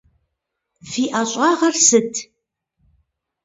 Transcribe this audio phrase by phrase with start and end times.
[0.89, 2.13] Фи ӏэщӏагъэр сыт?